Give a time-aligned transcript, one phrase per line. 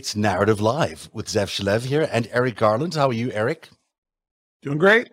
[0.00, 2.94] It's Narrative Live with Zev Shalev here and Eric Garland.
[2.94, 3.68] How are you, Eric?
[4.62, 5.10] Doing great.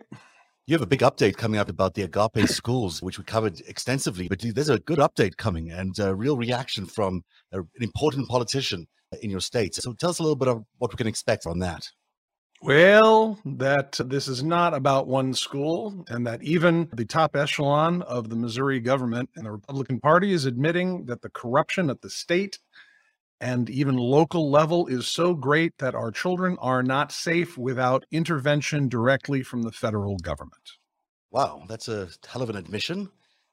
[0.66, 4.30] You have a big update coming up about the Agape schools, which we covered extensively.
[4.30, 8.88] But there's a good update coming and a real reaction from an important politician
[9.22, 9.76] in your state.
[9.76, 11.90] So tell us a little bit of what we can expect on that.
[12.62, 18.30] Well, that this is not about one school, and that even the top echelon of
[18.30, 22.58] the Missouri government and the Republican Party is admitting that the corruption at the state
[23.40, 28.90] and even local level is so great that our children are not safe without intervention
[28.90, 30.72] directly from the federal government.
[31.32, 33.10] Wow, that's a hell of an admission.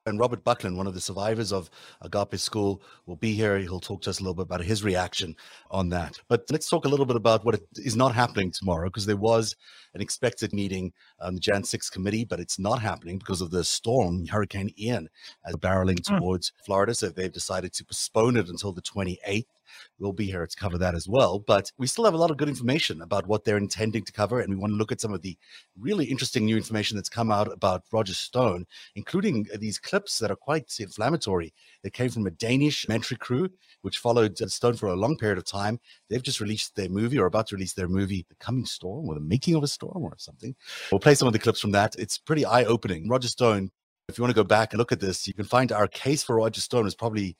[0.07, 1.71] And Robert Buckland, one of the survivors of
[2.03, 3.59] Agape School, will be here.
[3.59, 5.35] He'll talk to us a little bit about his reaction
[5.71, 6.19] on that.
[6.29, 9.57] But let's talk a little bit about what is not happening tomorrow, because there was
[9.95, 13.65] an expected meeting on the Jan 6 committee, but it's not happening because of the
[13.65, 15.09] storm, Hurricane Ian,
[15.47, 16.19] as barreling hmm.
[16.19, 16.67] towards mm.
[16.67, 16.95] Florida.
[16.95, 19.47] So they've decided to postpone it until the 28th.
[19.99, 21.39] We'll be here to cover that as well.
[21.39, 24.41] But we still have a lot of good information about what they're intending to cover.
[24.41, 25.37] And we want to look at some of the
[25.79, 30.37] really interesting new information that's come out about Roger Stone, including these clips that are
[30.37, 31.53] quite inflammatory.
[31.83, 33.51] They came from a Danish documentary crew,
[33.83, 35.81] which followed uh, Stone for a long period of time.
[36.09, 39.15] They've just released their movie or about to release their movie, The Coming Storm or
[39.15, 40.55] The Making of a Storm or something.
[40.91, 41.95] We'll play some of the clips from that.
[41.99, 43.09] It's pretty eye opening.
[43.09, 43.71] Roger Stone
[44.09, 46.23] if you want to go back and look at this, you can find our case
[46.23, 47.39] for Roger Stone is probably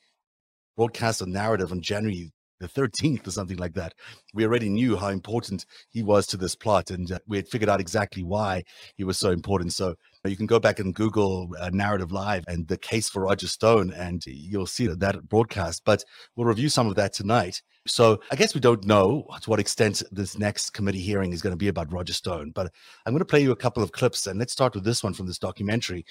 [0.75, 3.93] broadcast a narrative on January the 13th or something like that.
[4.33, 7.69] We already knew how important he was to this plot and uh, we had figured
[7.69, 8.63] out exactly why
[8.95, 9.73] he was so important.
[9.73, 13.47] So you can go back and Google uh, Narrative Live and the case for Roger
[13.47, 15.83] Stone and you'll see that broadcast.
[15.85, 16.03] But
[16.35, 17.61] we'll review some of that tonight.
[17.87, 21.53] So I guess we don't know to what extent this next committee hearing is going
[21.53, 22.71] to be about Roger Stone, but
[23.05, 25.13] I'm going to play you a couple of clips and let's start with this one
[25.13, 26.03] from this documentary,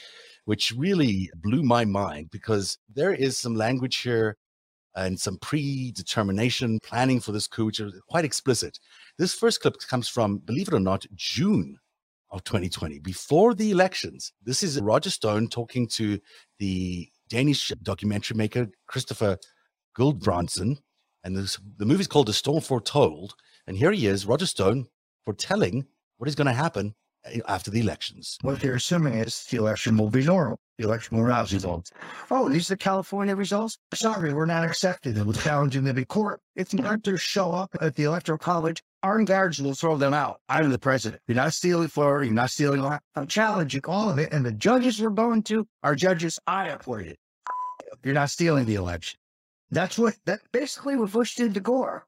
[0.44, 4.36] which really blew my mind because there is some language here
[4.96, 8.78] and some predetermination planning for this coup, which are quite explicit.
[9.18, 11.78] This first clip comes from, believe it or not, June
[12.30, 14.32] of 2020, before the elections.
[14.42, 16.18] This is Roger Stone talking to
[16.58, 19.38] the Danish documentary maker Christoffer
[19.96, 20.78] Guldbrandsen.
[21.24, 23.34] And this, the movie is called The Storm Foretold.
[23.66, 24.86] And here he is, Roger Stone,
[25.24, 25.86] foretelling
[26.18, 26.94] what is going to happen
[27.26, 28.38] Eh, after the elections.
[28.42, 30.58] What they're assuming is the election will be normal.
[30.78, 31.56] The election will rise mm-hmm.
[31.56, 31.92] results.
[32.30, 33.78] Oh, these are the California results?
[33.94, 35.28] Sorry, we're not accepting them.
[35.28, 36.40] We're challenging them in court.
[36.56, 40.40] If the electors show up at the electoral college, our guards will throw them out.
[40.48, 41.22] I'm the president.
[41.26, 42.26] You're not stealing Florida.
[42.26, 42.84] You're not stealing.
[43.14, 44.32] I'm challenging all of it.
[44.32, 47.16] And the judges we're going to are judges I appointed.
[48.02, 49.18] You're not stealing the election.
[49.70, 52.06] That's what that basically what Bush did to Gore.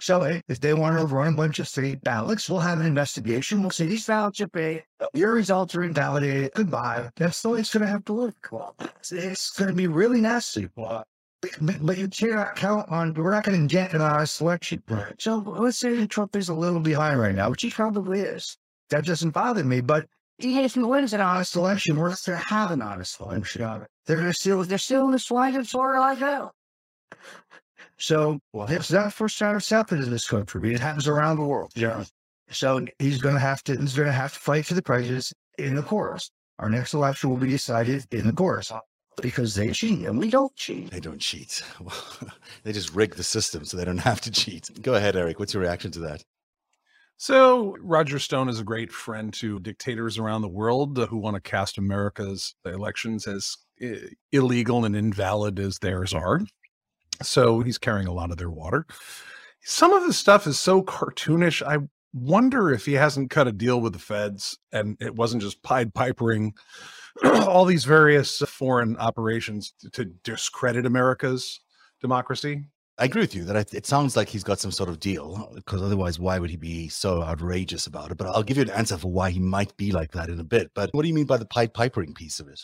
[0.00, 2.86] So eh, if they want to run a bunch of fake ballots, we'll have an
[2.86, 3.62] investigation.
[3.62, 4.84] We'll say these ballots are fake.
[5.12, 6.52] Your results are invalidated.
[6.54, 7.10] Goodbye.
[7.16, 8.48] That's the way it's going to have to look.
[8.50, 8.74] Well,
[9.10, 10.68] it's going to be really nasty.
[10.76, 11.04] Well,
[11.40, 14.82] but you cannot count on, we're not going to inject an honest selection.
[14.88, 15.14] Right.
[15.18, 18.56] So let's say Trump is a little behind right now, which he probably is.
[18.90, 20.06] That doesn't bother me, but
[20.38, 23.86] if he wins an honest election, we're not going to have an honest election.
[24.06, 26.54] They're going to still, they're still in the swine and sword like hell.
[27.98, 30.74] So, well, it's not the first time it's happened in this country.
[30.74, 31.72] It happens around the world.
[31.74, 32.04] Yeah.
[32.50, 35.32] So he's going to have to, he's going to have to fight for the prejudice
[35.58, 36.30] in the courts.
[36.58, 38.72] Our next election will be decided in the courts
[39.22, 40.90] because they cheat and we don't cheat.
[40.90, 41.62] They don't cheat.
[42.62, 44.70] they just rig the system so they don't have to cheat.
[44.82, 45.38] Go ahead, Eric.
[45.38, 46.24] What's your reaction to that?
[47.16, 51.40] So, Roger Stone is a great friend to dictators around the world who want to
[51.40, 53.98] cast America's elections as eh,
[54.32, 56.40] illegal and invalid as theirs are.
[57.22, 58.86] So he's carrying a lot of their water.
[59.62, 61.62] Some of his stuff is so cartoonish.
[61.66, 61.78] I
[62.12, 65.94] wonder if he hasn't cut a deal with the feds and it wasn't just Pied
[65.94, 66.52] Pipering
[67.24, 71.60] all these various foreign operations to discredit America's
[72.00, 72.64] democracy.
[72.96, 75.82] I agree with you that it sounds like he's got some sort of deal because
[75.82, 78.18] otherwise, why would he be so outrageous about it?
[78.18, 80.44] But I'll give you an answer for why he might be like that in a
[80.44, 80.70] bit.
[80.74, 82.60] But what do you mean by the Pied Pipering piece of it?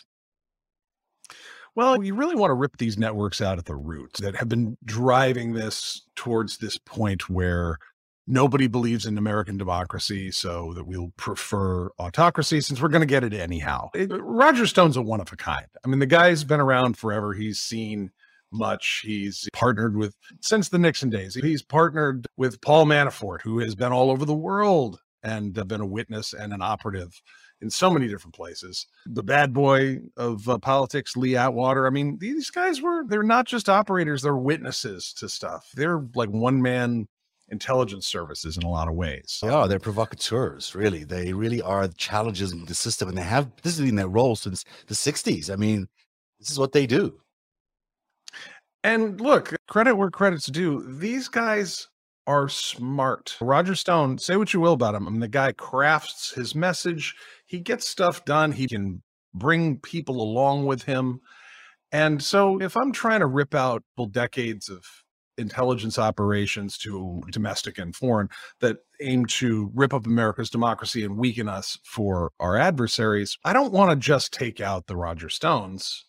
[1.80, 4.76] Well, you really want to rip these networks out at the root that have been
[4.84, 7.78] driving this towards this point where
[8.26, 13.24] nobody believes in American democracy, so that we'll prefer autocracy since we're going to get
[13.24, 13.88] it anyhow.
[13.94, 15.64] It, uh, Roger Stone's a one of a kind.
[15.82, 17.32] I mean, the guy's been around forever.
[17.32, 18.10] He's seen
[18.52, 19.00] much.
[19.02, 21.34] He's partnered with since the Nixon days.
[21.34, 25.80] He's partnered with Paul Manafort, who has been all over the world and uh, been
[25.80, 27.22] a witness and an operative
[27.60, 28.86] in so many different places.
[29.06, 31.86] The bad boy of uh, politics, Lee Atwater.
[31.86, 35.70] I mean, these guys were, they're not just operators, they're witnesses to stuff.
[35.74, 37.06] They're like one man
[37.48, 39.40] intelligence services in a lot of ways.
[39.42, 41.04] Yeah, they're provocateurs, really.
[41.04, 44.64] They really are challenging the system and they have, this has been their role since
[44.86, 45.52] the 60s.
[45.52, 45.88] I mean,
[46.38, 47.20] this is what they do.
[48.82, 50.82] And look, credit where credit's due.
[50.98, 51.88] These guys
[52.26, 53.36] are smart.
[53.40, 55.06] Roger Stone, say what you will about him.
[55.06, 57.14] I mean, the guy crafts his message,
[57.50, 59.02] he gets stuff done, he can
[59.34, 61.20] bring people along with him.
[61.90, 63.82] And so if I'm trying to rip out
[64.12, 64.84] decades of
[65.36, 68.28] intelligence operations to domestic and foreign
[68.60, 73.72] that aim to rip up America's democracy and weaken us for our adversaries, I don't
[73.72, 76.06] want to just take out the Roger Stones.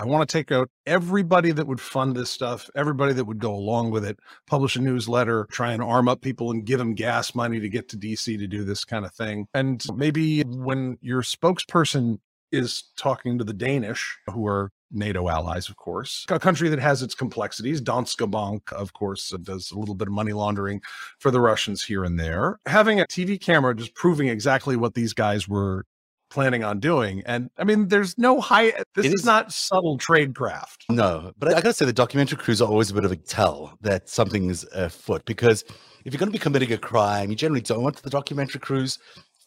[0.00, 3.54] I want to take out everybody that would fund this stuff, everybody that would go
[3.54, 7.34] along with it, publish a newsletter, try and arm up people and give them gas
[7.34, 9.46] money to get to DC to do this kind of thing.
[9.52, 12.18] And maybe when your spokesperson
[12.50, 17.02] is talking to the Danish, who are NATO allies, of course, a country that has
[17.02, 17.82] its complexities.
[17.82, 20.80] Danske Bank, of course, does a little bit of money laundering
[21.18, 22.58] for the Russians here and there.
[22.66, 25.84] Having a TV camera just proving exactly what these guys were
[26.30, 27.22] planning on doing.
[27.26, 30.84] And I mean, there's no high, this is, is, not subtle tradecraft.
[30.88, 33.12] No, but I, I got to say, the documentary crews are always a bit of
[33.12, 35.64] a tell that something's afoot because
[36.04, 38.98] if you're going to be committing a crime, you generally don't want the documentary crews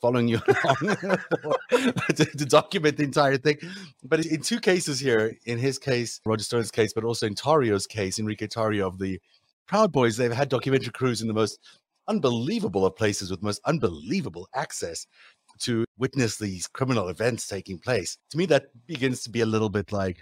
[0.01, 0.39] following you
[0.81, 0.97] along
[1.69, 3.57] to, to, document the entire thing.
[4.03, 7.87] But in two cases here, in his case, Roger Stone's case, but also in Tarrio's
[7.87, 9.19] case, Enrique Tarrio of the
[9.65, 11.57] Proud Boys, they've had documentary crews in the most
[12.09, 15.07] unbelievable of places with most unbelievable access
[15.59, 18.17] to witness these criminal events taking place.
[18.31, 20.17] To me, that begins to be a little bit like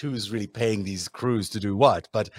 [0.00, 2.08] who's really paying these crews to do what.
[2.12, 2.30] But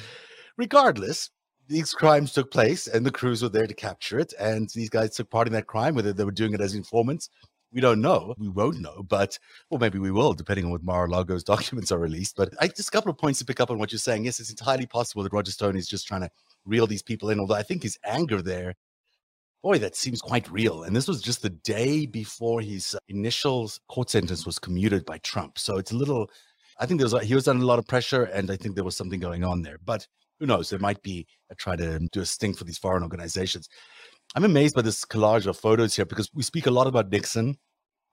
[0.57, 1.29] regardless,
[1.67, 4.33] these crimes took place and the crews were there to capture it.
[4.39, 7.29] And these guys took part in that crime, whether they were doing it as informants.
[7.73, 8.35] We don't know.
[8.37, 9.39] We won't know, but
[9.69, 12.35] or maybe we will, depending on what Mar-a-Lago's documents are released.
[12.35, 14.25] But I just a couple of points to pick up on what you're saying.
[14.25, 16.29] Yes, it's entirely possible that Roger Stone is just trying to
[16.65, 17.39] reel these people in.
[17.39, 18.75] Although I think his anger there,
[19.61, 20.83] boy, that seems quite real.
[20.83, 25.19] And this was just the day before his uh, initial court sentence was commuted by
[25.19, 25.57] Trump.
[25.57, 26.29] So it's a little.
[26.79, 28.83] I think there was he was under a lot of pressure, and I think there
[28.83, 29.77] was something going on there.
[29.83, 30.07] But
[30.39, 30.69] who knows?
[30.69, 33.69] There might be a try to do a sting for these foreign organizations.
[34.35, 37.57] I'm amazed by this collage of photos here because we speak a lot about Nixon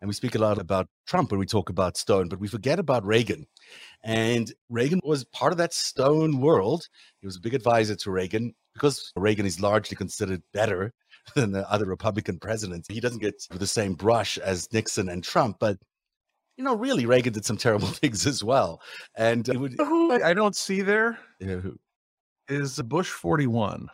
[0.01, 2.79] and we speak a lot about Trump when we talk about Stone, but we forget
[2.79, 3.47] about Reagan.
[4.05, 6.89] And Reagan was part of that Stone world.
[7.21, 10.93] He was a big advisor to Reagan because Reagan is largely considered better
[11.35, 12.89] than the other Republican presidents.
[12.89, 15.79] He doesn't get the same brush as Nixon and Trump, but
[16.59, 18.83] you know, really, Reagan did some terrible things as well.
[19.17, 21.19] And would, I don't see there.
[21.39, 21.75] You know,
[22.49, 23.89] is Bush 41.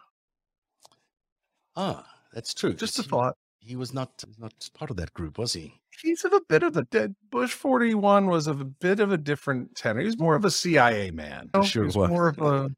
[1.77, 2.73] Ah, that's true.
[2.73, 3.37] Just a he, thought.
[3.61, 5.75] He was not not part of that group, was he?
[6.03, 7.15] He's of a bit of a dead.
[7.31, 10.01] Bush 41 was of a bit of a different tenor.
[10.01, 11.51] He's more of a CIA man.
[11.65, 11.97] Sure, was.
[11.97, 12.71] more of a.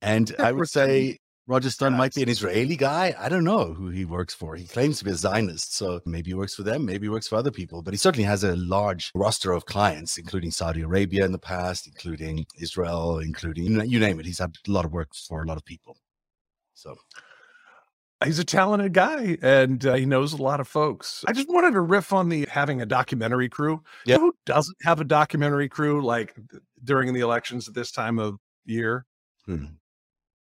[0.00, 3.14] And I would say Roger Stone might be an Israeli guy.
[3.18, 4.54] I don't know who he works for.
[4.54, 7.26] He claims to be a Zionist, so maybe he works for them, maybe he works
[7.26, 7.80] for other people.
[7.80, 11.86] But he certainly has a large roster of clients, including Saudi Arabia in the past,
[11.86, 14.26] including Israel, including you name it.
[14.26, 15.96] He's had a lot of work for a lot of people.
[16.74, 16.94] So
[18.22, 21.24] he's a talented guy and uh, he knows a lot of folks.
[21.26, 23.82] I just wanted to riff on the having a documentary crew.
[24.04, 24.18] Yeah.
[24.18, 26.36] who doesn't have a documentary crew like
[26.84, 29.06] during the elections at this time of year?
[29.46, 29.64] Hmm.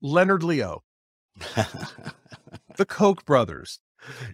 [0.01, 0.83] Leonard Leo,
[2.77, 3.79] the Koch brothers.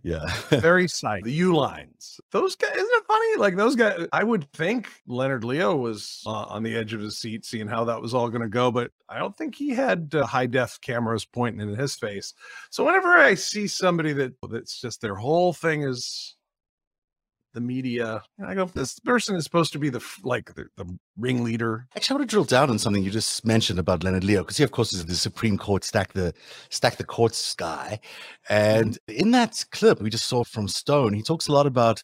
[0.03, 0.25] Yeah.
[0.49, 1.23] Very sight.
[1.23, 2.19] The Uihleins.
[2.31, 3.37] Those guys, isn't it funny?
[3.37, 7.17] Like those guys, I would think Leonard Leo was uh, on the edge of his
[7.17, 10.13] seat seeing how that was all going to go, but I don't think he had
[10.15, 12.33] uh, high def cameras pointing in his face.
[12.69, 16.35] So whenever I see somebody that that's just their whole thing is
[17.57, 18.21] the media.
[18.37, 20.85] And I go, this person is supposed to be the like the, the
[21.17, 21.87] ringleader.
[21.95, 24.57] Actually, I want to drill down on something you just mentioned about Leonard Leo because
[24.57, 26.33] he, of course, is the Supreme Court stack the
[26.69, 27.99] stack the courts guy.
[28.47, 32.03] And in that clip we just saw from Stone, he talks a lot about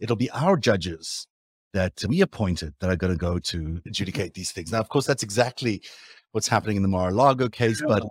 [0.00, 1.28] it'll be our judges
[1.74, 4.72] that we appointed that are going to go to adjudicate these things.
[4.72, 5.82] Now, of course, that's exactly
[6.32, 8.02] what's happening in the Mar-a-Lago case, but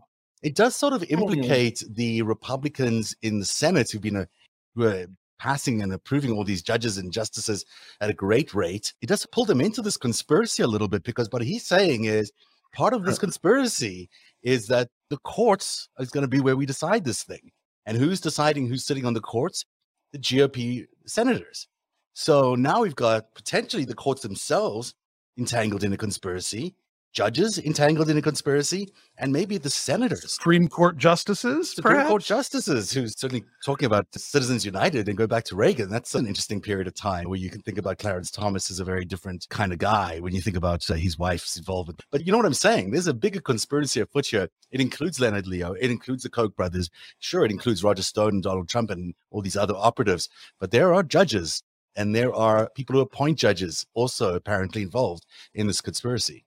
[0.42, 1.20] it does sort of mm-hmm.
[1.20, 4.28] implicate the Republicans in the Senate who've been a,
[4.76, 5.08] who are
[5.40, 7.66] passing and approving all these judges and justices
[8.02, 11.30] at a great rate, it does pull them into this conspiracy a little bit because
[11.32, 12.32] what he's saying is
[12.74, 14.10] part of this conspiracy
[14.44, 17.52] is that the courts is going to be where we decide this thing.
[17.86, 19.66] And who's deciding who's sitting on the courts?
[20.12, 21.68] The GOP senators.
[22.14, 24.94] So now we've got potentially the courts themselves
[25.38, 26.76] entangled in a conspiracy
[27.14, 32.10] judges entangled in a conspiracy, and maybe the senators, Supreme Court justices, Supreme perhaps?
[32.10, 35.90] Court justices, who's certainly talking about Citizens United and go back to Reagan.
[35.90, 38.86] That's an interesting period of time where you can think about Clarence Thomas as a
[38.86, 42.04] very different kind of guy when you think about uh, his wife's involvement.
[42.12, 42.92] But you know what I'm saying?
[42.92, 44.50] There's a bigger conspiracy afoot here.
[44.72, 46.90] It includes Leonard Leo, it includes the Koch brothers.
[47.20, 50.94] Sure, it includes Roger Stone and Donald Trump and all these other operatives, but there
[50.94, 51.64] are judges
[51.98, 56.46] and there are people who appoint judges also apparently involved in this conspiracy.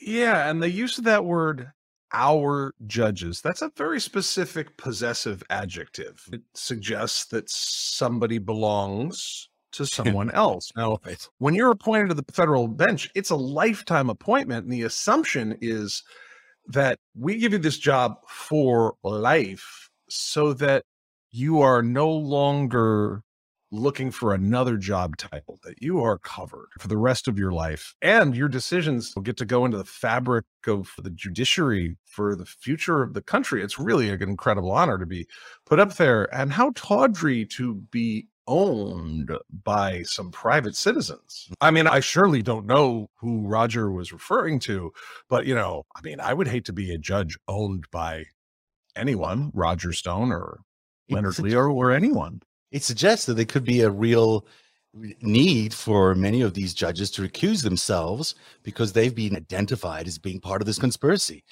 [0.00, 1.72] Yeah, and the use of that word
[2.12, 3.40] our judges.
[3.40, 6.24] That's a very specific possessive adjective.
[6.32, 10.70] It suggests that somebody belongs to someone else.
[10.76, 10.98] Now,
[11.38, 14.64] when you're appointed to the federal bench, it's a lifetime appointment.
[14.64, 16.02] And the assumption is
[16.68, 20.84] that we give you this job for life so that
[21.30, 23.22] you are no longer
[23.70, 27.94] looking for another job title, that you are covered for the rest of your life.
[28.00, 32.46] And your decisions will get to go into the fabric of the judiciary for the
[32.46, 33.62] future of the country.
[33.62, 35.26] It's really an incredible honor to be
[35.64, 36.32] put up there.
[36.34, 39.32] And how tawdry to be owned
[39.64, 41.48] by some private citizens.
[41.60, 44.92] I mean, I surely don't know who Roger was referring to,
[45.28, 48.26] but you know, I mean, I would hate to be a judge owned by
[48.94, 50.60] anyone, Roger Stone or
[51.10, 52.40] Leonard Leo or anyone.
[52.76, 54.46] It suggests that there could be a real
[55.22, 60.38] need for many of these judges to recuse themselves because they've been identified as being
[60.38, 61.42] part of this conspiracy.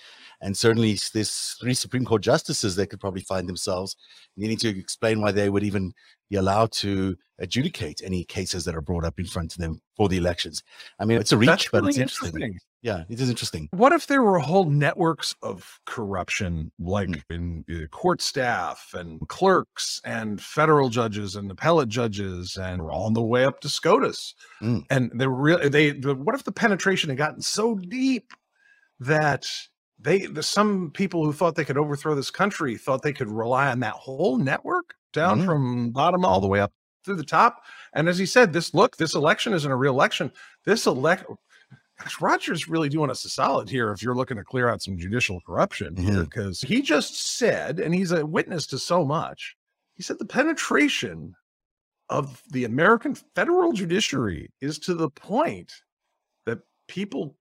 [0.43, 3.97] And certainly, this three Supreme Court justices, they could probably find themselves
[4.37, 5.95] needing to explain why they would even
[6.35, 10.09] be allowed to adjudicate any cases that are brought up in front of them for
[10.09, 10.63] the elections.
[10.99, 12.29] I mean, it's a reach, That's but really it's interesting.
[12.43, 12.59] interesting.
[12.83, 13.69] Yeah, it is interesting.
[13.71, 17.65] What if there were whole networks of corruption, like Mm.
[17.69, 23.15] in court staff and clerks and federal judges and appellate judges, and we're all on
[23.15, 24.35] the way up to SCOTUS?
[24.61, 24.85] Mm.
[24.91, 28.33] And they really, they, what if the penetration had gotten so deep
[29.01, 29.47] that
[29.99, 33.71] they, the, some people who thought they could overthrow this country thought they could rely
[33.71, 35.47] on that whole network down Mhm.
[35.47, 36.73] from bottom all the way up
[37.05, 37.63] through the top?
[37.95, 40.31] And as he said, this look, this election isn't a real election.
[40.67, 41.25] This elect,
[41.99, 44.99] gosh, Roger's really doing us a solid here if you're looking to clear out some
[44.99, 46.25] judicial corruption here, Mhm.
[46.25, 49.57] because he just said, and he's a witness to so much.
[49.95, 51.35] He said the penetration
[52.11, 55.73] of the American federal judiciary is to the point
[56.45, 57.39] that people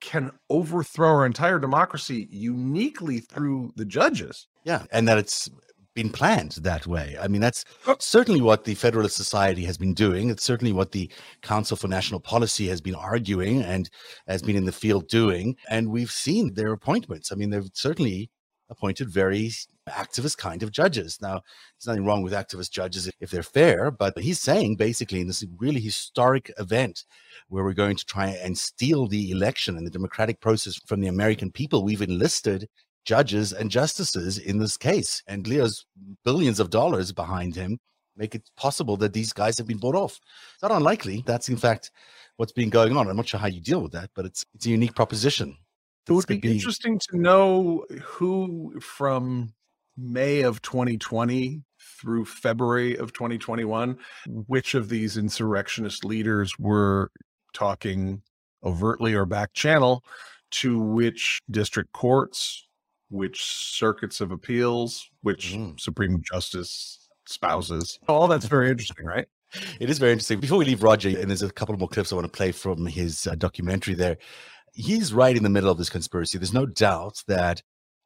[0.00, 4.46] can overthrow our entire democracy uniquely through the judges.
[4.64, 5.50] Yeah, and that it's
[5.94, 7.16] been planned that way.
[7.20, 7.64] I mean, that's
[7.98, 10.30] certainly what the Federalist Society has been doing.
[10.30, 11.10] It's certainly what the
[11.42, 13.90] Council for National Policy has been arguing and
[14.28, 15.56] has been in the field doing.
[15.68, 17.32] And we've seen their appointments.
[17.32, 18.30] I mean, they've certainly
[18.70, 19.50] appointed very
[19.88, 21.18] activist kind of judges.
[21.20, 21.40] Now,
[21.74, 25.44] there's nothing wrong with activist judges if they're fair, but he's saying basically in this
[25.58, 27.04] really historic event
[27.48, 31.08] where we're going to try and steal the election and the democratic process from the
[31.08, 32.68] American people, we've enlisted
[33.04, 35.22] judges and justices in this case.
[35.26, 35.84] And Leo's
[36.24, 37.78] billions of dollars behind him
[38.16, 40.18] make it possible that these guys have been bought off.
[40.54, 41.22] It's not unlikely.
[41.26, 41.90] That's in fact
[42.36, 43.08] what's been going on.
[43.08, 45.56] I'm not sure how you deal with that, but it's it's a unique proposition.
[46.08, 49.52] It would This be interesting to know who from
[49.96, 51.62] May of 2020
[52.00, 53.96] through February of 2021,
[54.46, 57.10] which of these insurrectionist leaders were
[57.52, 58.22] talking
[58.64, 60.02] overtly or back channel
[60.50, 62.66] to which district courts,
[63.10, 65.78] which circuits of appeals, which Mhm.
[65.78, 67.98] Supreme Justice spouses.
[68.08, 69.26] All that's very interesting, right?
[69.80, 70.40] It is very interesting.
[70.40, 72.86] Before we leave Roger, and there's a couple more clips I want to play from
[72.86, 74.16] his uh, documentary there.
[74.72, 76.38] He's right in the middle of this conspiracy.
[76.38, 77.62] There's no doubt that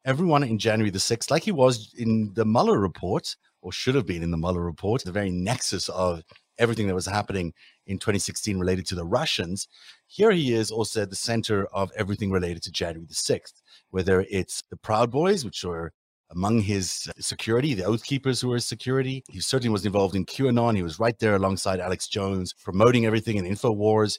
[0.07, 4.07] everyone in January the 6th, like he was in the Mueller report, or should have
[4.07, 6.23] been in the Mueller report, the very nexus of
[6.59, 7.53] everything that was happening
[7.87, 9.69] in 2016 related to the Russians,
[10.07, 13.61] here he is also at the center of everything related to January the 6th,
[13.95, 15.93] whether it's the Proud Boys, which were
[16.33, 19.23] among his security, the Oath Keepers who were his security.
[19.31, 20.75] He certainly was involved in QAnon.
[20.75, 24.19] He was right there alongside Alex Jones, promoting everything in InfoWars.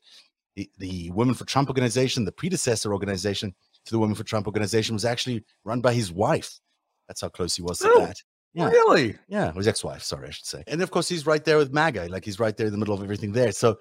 [0.55, 3.53] The, the Women for Trump organization, the predecessor organization
[3.83, 6.57] to the Women for Trump organization, was actually run by his wife.
[7.09, 8.15] That's how close he was to Oh, that.
[8.53, 8.69] Yeah.
[8.69, 9.17] Really?
[9.27, 10.03] Yeah, his ex-wife.
[10.03, 10.63] Sorry, I should say.
[10.67, 12.07] And of course, he's right there with MAGA.
[12.09, 13.51] Like he's right there in the middle of everything there.
[13.51, 13.77] So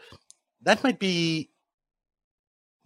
[0.62, 1.50] that might be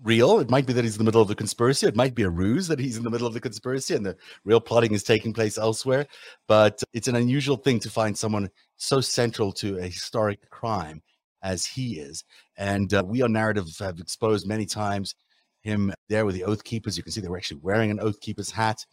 [0.02, 0.38] real.
[0.38, 1.86] It might be that he's in the middle of the conspiracy.
[1.86, 4.16] It might be a ruse that he's in the middle of the conspiracy and the
[4.44, 6.06] real plotting is taking place elsewhere.
[6.46, 11.02] But it's an unusual thing to find someone so central to a historic crime
[11.42, 12.24] as he is.
[12.56, 15.14] And uh, we on Narrative have exposed many times
[15.62, 16.96] him there with the Oath Keepers.
[16.96, 18.84] You can see they were actually wearing an Oath Keepers hat.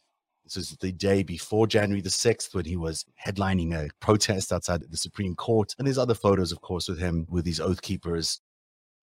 [0.43, 4.83] This was the day before January the 6th when he was headlining a protest outside
[4.87, 5.73] the Supreme Court.
[5.77, 8.41] And there's other photos, of course, with him with these Oath Keepers,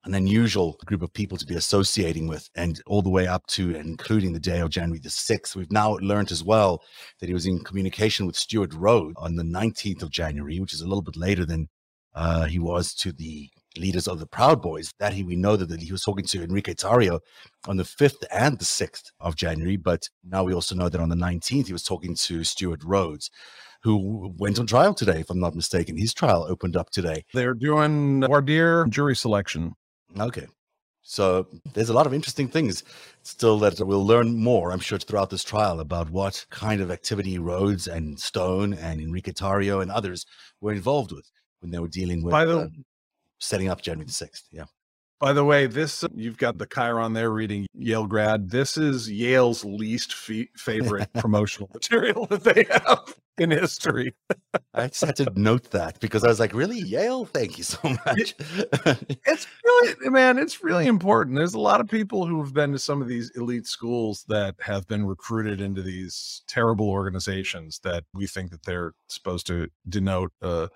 [0.05, 3.75] an unusual group of people to be associating with, and all the way up to
[3.75, 5.55] including the day of January the 6th.
[5.55, 6.83] We've now learned as well
[7.21, 10.81] that he was in communication with Stewart Rhodes on the 19th of January, which is
[10.81, 11.69] a little bit later than
[12.15, 14.93] uh, he was to the leaders of the Proud Boys.
[14.99, 17.21] That he we know that, that he was talking to Enrique Tarrio
[17.67, 21.09] on the 5th and the 6th of January, but now we also know that on
[21.09, 23.31] the 19th he was talking to Stewart Rhodes,
[23.83, 25.97] who went on trial today, if I'm not mistaken.
[25.97, 27.25] His trial opened up today.
[27.35, 29.75] They're doing voir dire jury selection.
[30.19, 30.47] Okay.
[31.05, 32.85] So there's a lot of interesting things
[33.23, 37.39] still that we'll learn more, I'm sure, throughout this trial about what kind of activity
[37.39, 40.25] Rhodes and Stone and Enrique Tarrio and others
[40.61, 41.29] were involved with
[41.61, 42.69] when they were dealing with By the- uh,
[43.41, 44.45] setting up January the 6th.
[44.53, 44.67] Yeah.
[45.23, 48.51] By the way, this you've got the Chiron there reading Yale grad.
[48.51, 54.15] This is Yale's least fe- favorite promotional material that they have in history.
[54.75, 56.81] I just had to note that because I was like, really?
[56.81, 57.25] Yale?
[57.25, 58.35] Thank you so much.
[59.25, 61.37] It's really, man, it's really important.
[61.37, 64.57] There's a lot of people who have been to some of these elite schools that
[64.61, 70.33] have been recruited into these terrible organizations that we think that they're supposed to denote
[70.43, 70.69] a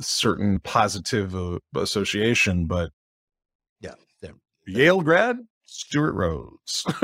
[0.00, 2.90] certain positive uh, association, but.
[4.66, 6.84] Yale grad, Stewart Rhodes.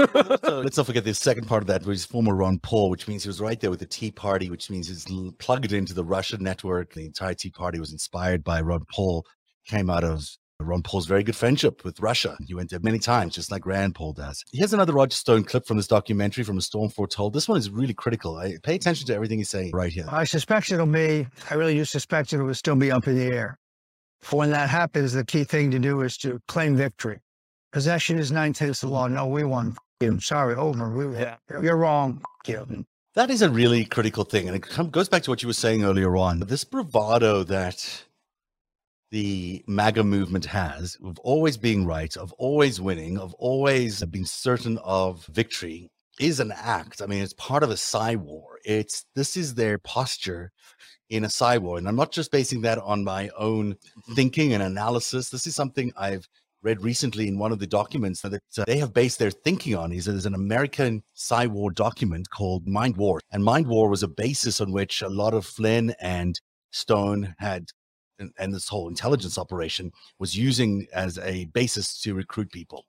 [0.44, 3.06] So let's not forget the second part of that, which is former Ron Paul, which
[3.06, 5.06] means he was right there with the Tea Party, which means he's
[5.38, 6.94] plugged into the Russian network.
[6.94, 9.24] The entire Tea Party was inspired by Ron Paul,
[9.66, 10.28] came out of
[10.60, 12.36] Ron Paul's very good friendship with Russia.
[12.46, 14.44] He went there many times, just like Rand Paul does.
[14.52, 17.32] Here's another Roger Stone clip from this documentary from A Storm Foretold.
[17.32, 18.36] This one is really critical.
[18.36, 20.06] I pay attention to everything he's saying right here.
[20.08, 23.26] I suspect it'll be, I really do suspect it will still be up in the
[23.26, 23.58] air.
[24.20, 27.20] For when that happens, the key thing to do is to claim victory.
[27.72, 29.08] Possession is nine tenths of the law.
[29.08, 29.76] No, we won.
[30.00, 30.20] You.
[30.20, 30.90] Sorry, over.
[30.90, 31.36] We, yeah.
[31.50, 32.22] You're wrong.
[32.46, 32.84] You.
[33.14, 34.48] That is a really critical thing.
[34.48, 36.40] And it goes back to what you were saying earlier on.
[36.40, 38.04] This bravado that
[39.10, 44.78] the MAGA movement has of always being right, of always winning, of always being certain
[44.78, 47.00] of victory is an act.
[47.02, 48.58] I mean, it's part of a psy war.
[48.64, 50.52] It's this is their posture
[51.10, 51.78] in a psy war.
[51.78, 53.76] And I'm not just basing that on my own
[54.14, 55.30] thinking and analysis.
[55.30, 56.26] This is something I've
[56.62, 59.92] read recently in one of the documents that uh, they have based their thinking on
[59.92, 63.20] is there's an American Psy War document called Mind War.
[63.32, 67.66] And Mind War was a basis on which a lot of Flynn and Stone had
[68.18, 72.86] and, and this whole intelligence operation was using as a basis to recruit people.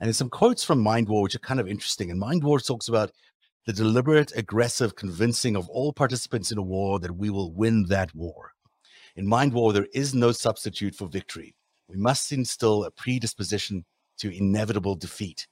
[0.00, 2.10] And there's some quotes from Mind War which are kind of interesting.
[2.10, 3.10] And Mind War talks about
[3.66, 8.14] the deliberate, aggressive convincing of all participants in a war that we will win that
[8.14, 8.52] war.
[9.16, 11.54] In Mind War, there is no substitute for victory.
[11.88, 13.84] We must instill a predisposition
[14.18, 15.46] to inevitable defeat.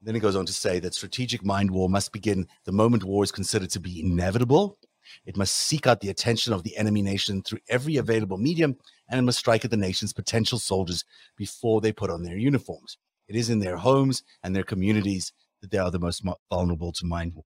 [0.00, 3.24] Then it goes on to say that strategic mind war must begin the moment war
[3.24, 4.78] is considered to be inevitable.
[5.26, 8.76] It must seek out the attention of the enemy nation through every available medium,
[9.08, 11.04] and it must strike at the nation's potential soldiers
[11.36, 12.98] before they put on their uniforms.
[13.28, 17.06] It is in their homes and their communities that they are the most vulnerable to
[17.06, 17.44] mind war.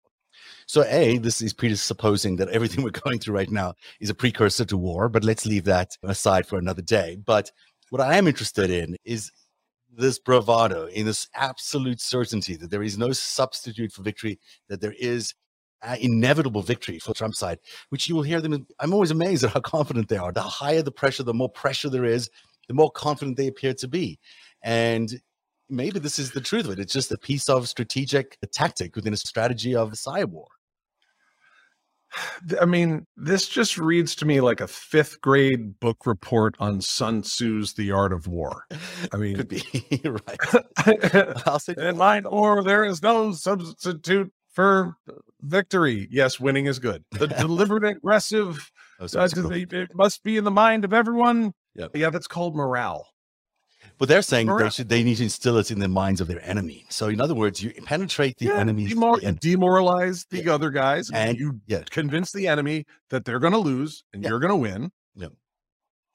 [0.66, 4.64] So, A, this is presupposing that everything we're going through right now is a precursor
[4.66, 7.16] to war, but let's leave that aside for another day.
[7.24, 7.50] But
[7.90, 9.30] what I am interested in is
[9.96, 14.94] this bravado, in this absolute certainty that there is no substitute for victory, that there
[14.98, 15.34] is
[16.00, 17.58] inevitable victory for Trump's side,
[17.90, 18.66] which you will hear them.
[18.80, 20.32] I'm always amazed at how confident they are.
[20.32, 22.28] The higher the pressure, the more pressure there is,
[22.68, 24.18] the more confident they appear to be.
[24.62, 25.20] And
[25.68, 26.78] maybe this is the truth of it.
[26.80, 30.48] It's just a piece of strategic tactic within a strategy of cyber war.
[32.60, 37.22] I mean, this just reads to me like a fifth grade book report on Sun
[37.22, 38.64] Tzu's The Art of War.
[39.12, 39.62] I mean, Could be
[40.04, 41.36] right.
[41.46, 44.96] I'll say in mind war there is no substitute for
[45.42, 46.08] victory.
[46.10, 47.04] Yes, winning is good.
[47.12, 49.52] The deliberate, aggressive, Oh, so uh, cool.
[49.52, 51.52] it it must be in the mind of everyone.
[51.74, 51.90] Yep.
[51.96, 53.06] Yeah, that's called morale.
[53.98, 56.44] But they're saying they should they need to instill it in the minds of their
[56.44, 56.84] enemy.
[56.90, 61.10] So in other words, you penetrate the Yeah, enemy's demor- and, demoralize the other guys,
[61.10, 64.28] and you yeah, convince the enemy that they're going to lose and Yeah.
[64.30, 64.90] you're going to win.
[65.14, 65.28] yeah.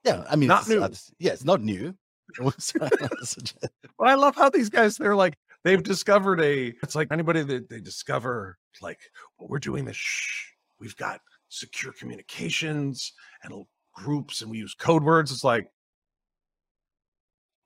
[0.04, 0.24] Yeah.
[0.30, 0.82] I mean, Not it's, new.
[0.82, 0.90] uh,
[1.20, 1.96] yeah, it's not new.
[2.40, 7.70] But I love how these guys, they're like, they've discovered a, it's like anybody that
[7.70, 9.00] they discover, like,
[9.38, 13.14] well, we're doing this, shh, we've got secure communications
[13.44, 13.54] and
[13.94, 15.32] groups and we use code words.
[15.32, 15.68] It's like,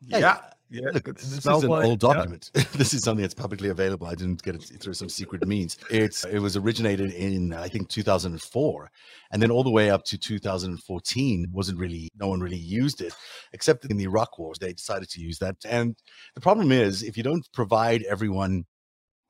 [0.10, 0.40] Hey, yeah,
[0.70, 0.90] yeah.
[0.94, 2.14] Look, it this is an like- old yeah.
[2.14, 2.52] document.
[2.74, 4.08] this is something that's publicly available.
[4.08, 5.78] I didn't get it through some secret means.
[5.90, 8.92] It's it was originated in I think 2004,
[9.32, 13.14] and then all the way up to 2014 wasn't really no one really used it,
[13.54, 15.56] except in the Iraq wars they decided to use that.
[15.68, 15.96] And
[16.34, 18.66] the problem is if you don't provide everyone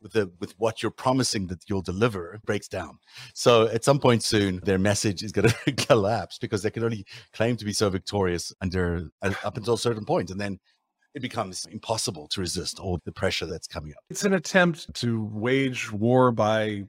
[0.05, 2.99] with the with what you're promising that you'll deliver, breaks down.
[3.33, 7.05] So at some point soon, their message is going to collapse because they can only
[7.33, 10.59] claim to be so victorious under uh, up until a certain point, and then
[11.15, 13.97] it becomes impossible to resist all the pressure that's coming up.
[14.09, 16.83] It's an attempt to wage war by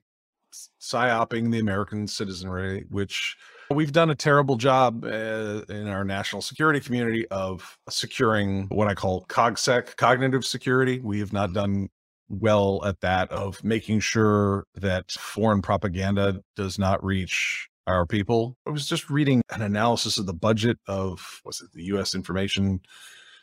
[0.80, 3.36] psyoping the American citizenry, which
[3.70, 8.94] we've done a terrible job uh, in our national security community of securing what I
[8.94, 11.00] call CogSec, cognitive security.
[11.00, 11.88] We have not done
[12.28, 18.56] well at that of making sure that foreign propaganda does not reach our people.
[18.66, 22.80] I was just reading an analysis of the budget of was it the US Information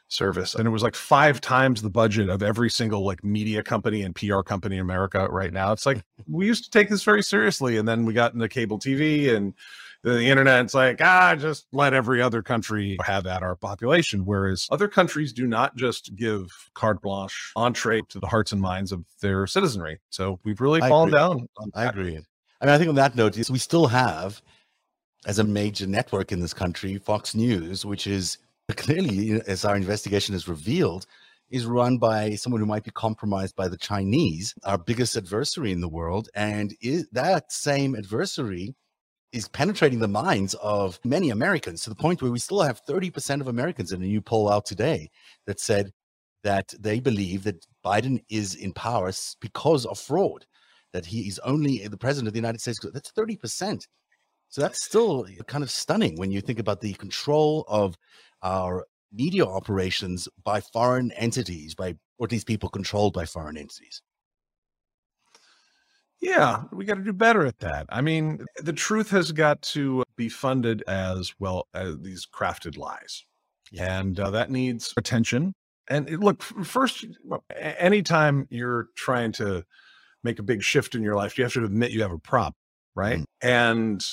[0.10, 4.04] service and it was like five times the budget of every single like media company
[4.04, 5.72] and PR company in America right now.
[5.72, 8.80] It's like we used to take this very seriously and then we got into cable
[8.80, 9.54] TV and
[10.04, 14.68] the internet it's like ah just let every other country have at our population whereas
[14.70, 19.04] other countries do not just give carte blanche entree to the hearts and minds of
[19.22, 21.20] their citizenry so we've really I fallen agree.
[21.20, 22.20] down I agree.
[22.64, 24.42] I mean, I think on that note, we still have,
[25.26, 28.38] as a major network in this country, Fox News, which is
[28.78, 31.06] clearly, as our investigation has revealed,
[31.50, 35.82] is run by someone who might be compromised by the Chinese, our biggest adversary in
[35.82, 36.30] the world.
[36.36, 38.76] And is, that same adversary
[39.34, 43.42] is penetrating the minds of many Americans to the point where we still have 30%
[43.42, 45.10] of Americans in a new poll out today
[45.48, 45.92] that said
[46.44, 50.46] that they believe that Biden is in power because of fraud,
[50.94, 52.80] that he is only the president of the United States.
[52.94, 53.88] That's 30%.
[54.50, 57.98] So that's still kind of stunning when you think about the control of
[58.44, 64.02] our media operations by foreign entities, by or at least people controlled by foreign entities.
[66.24, 67.86] Yeah, we got to do better at that.
[67.90, 73.26] I mean, the truth has got to be funded as well as these crafted lies.
[73.78, 75.54] And uh, that needs attention.
[75.90, 77.06] And it, look, first,
[77.52, 79.66] anytime you're trying to
[80.24, 82.56] make a big shift in your life, you have to admit you have a problem,
[82.96, 83.20] right?
[83.20, 83.26] Mm.
[83.42, 84.06] And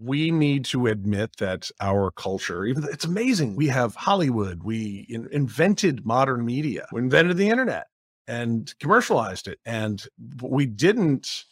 [0.00, 3.54] we need to admit that our culture, even it's amazing.
[3.54, 7.86] We have Hollywood, we in- invented modern media, we invented the internet
[8.30, 9.58] and commercialized it.
[9.66, 10.02] And
[10.40, 11.44] we didn't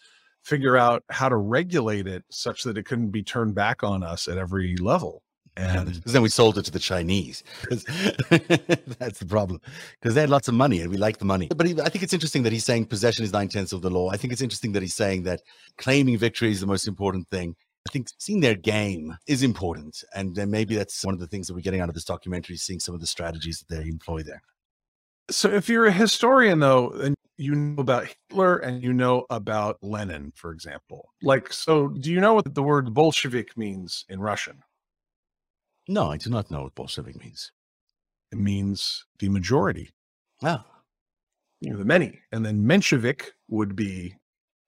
[0.42, 4.28] figure out how to regulate it such that it couldn't be turned back on us
[4.28, 5.22] at every level.
[5.56, 7.42] And then we sold it to the Chinese.
[7.70, 9.60] That's the problem.
[10.00, 11.48] Because they had lots of money and we like the money.
[11.54, 13.90] But he, I think it's interesting that he's saying possession is nine tenths of the
[13.90, 14.10] law.
[14.10, 15.42] I think it's interesting that he's saying that
[15.76, 17.56] claiming victory is the most important thing.
[17.88, 20.04] I think seeing their game is important.
[20.14, 22.56] And then maybe that's one of the things that we're getting out of this documentary,
[22.56, 24.42] seeing some of the strategies that they employ there.
[25.30, 29.78] So if you're a historian though, and you know about Hitler and you know about
[29.82, 31.10] Lenin, for example.
[31.22, 34.62] Like, so do you know what the word Bolshevik means in Russian?
[35.88, 37.52] No, I do not know what Bolshevik means.
[38.32, 39.90] It means the majority.
[40.42, 40.64] Ah,
[41.60, 42.20] you know, the many.
[42.32, 44.14] And then Menshevik would be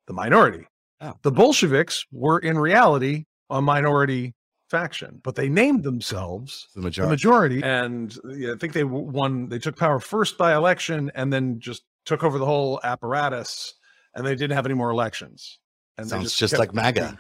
[0.07, 0.67] the minority.
[1.01, 1.15] Oh.
[1.23, 4.35] The Bolsheviks were in reality a minority
[4.71, 7.09] faction, but they named themselves the majority.
[7.09, 7.57] the majority.
[7.57, 7.85] majority.
[7.85, 11.83] And yeah, I think they won, they took power first by election and then just
[12.07, 13.75] took over the whole apparatus
[14.15, 15.59] and they didn't have any more elections.
[15.99, 17.19] And they Sounds just kept like MAGA.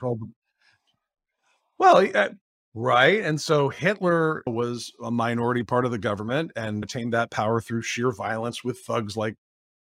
[1.79, 2.29] Well, uh,
[2.75, 3.23] right.
[3.23, 7.83] And so Hitler was a minority part of the government and attained that power through
[7.83, 9.35] sheer violence with thugs like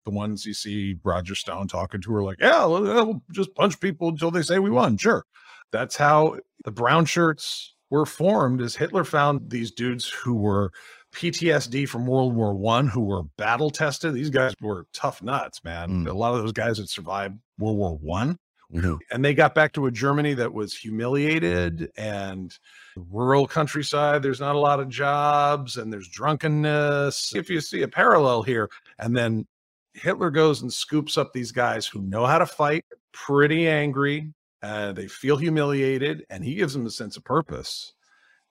[0.04, 3.54] the ones you see Roger Stone talking to, Who are like, yeah, we'll, we'll just
[3.54, 4.96] punch people until they say we won.
[4.96, 5.24] Sure.
[5.72, 10.72] That's how the brown shirts were formed as Hitler found these dudes who were
[11.12, 14.14] PTSD from World War One, who were battle tested.
[14.14, 16.04] These guys were tough nuts, man.
[16.04, 16.09] Mm.
[16.09, 18.38] A lot of those guys had survived World War One
[18.72, 18.98] Mhm.
[19.11, 22.56] and they got back to a Germany that was humiliated and
[22.94, 24.22] rural countryside.
[24.22, 27.35] There's not a lot of jobs and there's drunkenness.
[27.35, 29.46] If you see a parallel here, and then
[29.94, 34.96] Hitler goes and scoops up these guys who know how to fight, pretty angry, and
[34.96, 37.92] they feel humiliated, and he gives them a sense of purpose.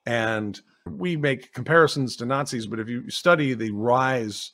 [0.06, 4.52] And we make comparisons to Nazis, but if you study the rise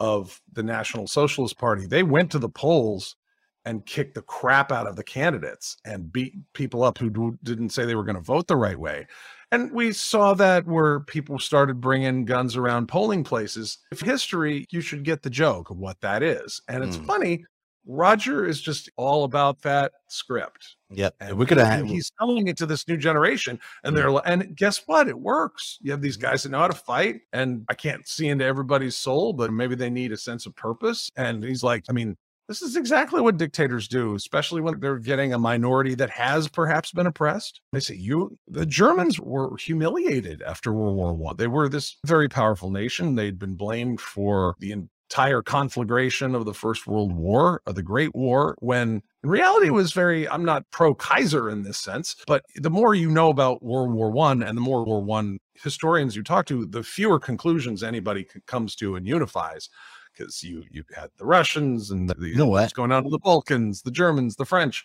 [0.00, 3.16] of the National Socialist Party, they went to the polls
[3.64, 7.84] and kicked the crap out of the candidates and beat people up who didn't say
[7.84, 9.06] they were going to vote the right way.
[9.52, 13.78] And we saw that where people started bringing guns around polling places.
[13.92, 16.60] If history, you should get the joke of what that is.
[16.68, 17.06] And it's Mm.
[17.06, 17.44] funny,
[17.86, 20.76] Roger is just all about that script.
[20.94, 21.14] Yep.
[21.20, 23.58] And we're gonna have he's selling it to this new generation.
[23.84, 23.96] And mm.
[23.96, 25.08] they're like, and guess what?
[25.08, 25.78] It works.
[25.82, 27.20] You have these guys that know how to fight.
[27.32, 31.10] And I can't see into everybody's soul, but maybe they need a sense of purpose.
[31.16, 32.16] And he's like, I mean,
[32.48, 36.92] this is exactly what dictators do, especially when they're getting a minority that has perhaps
[36.92, 37.60] been oppressed.
[37.72, 41.36] They say you the Germans were humiliated after World War One.
[41.36, 43.14] They were this very powerful nation.
[43.14, 44.72] They'd been blamed for the
[45.12, 49.72] entire conflagration of the First World War, of the Great War, when in reality it
[49.72, 53.62] was very, I'm not pro Kaiser in this sense, but the more you know about
[53.62, 57.20] World War One and the more World War One historians you talk to, the fewer
[57.20, 59.68] conclusions anybody comes to and unifies
[60.16, 62.62] because you you had the Russians and the, You know what?
[62.62, 64.82] what's going on to the Balkans, the Germans, the French.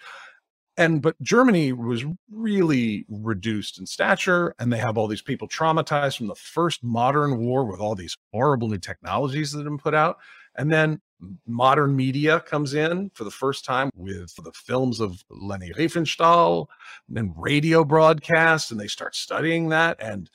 [0.78, 6.18] And but Germany was really reduced in stature, and they have all these people traumatized
[6.18, 9.96] from the first modern war with all these horrible new technologies that have been put
[9.96, 10.18] out.
[10.56, 11.02] And then
[11.48, 16.68] modern media comes in for the first time with the films of Leni Riefenstahl,
[17.16, 19.98] and radio broadcasts, and they start studying that.
[20.00, 20.30] And